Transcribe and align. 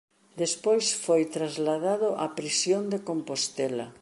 Despois 0.41 0.85
foi 1.05 1.23
trasladado 1.35 2.09
á 2.23 2.25
prisión 2.39 2.83
de 2.93 2.99
Compostela. 3.09 3.87